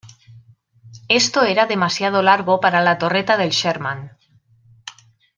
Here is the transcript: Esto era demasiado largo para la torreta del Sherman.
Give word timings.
Esto 1.21 1.43
era 1.43 1.67
demasiado 1.67 2.23
largo 2.23 2.59
para 2.59 2.81
la 2.81 2.97
torreta 2.97 3.37
del 3.37 3.51
Sherman. 3.51 4.17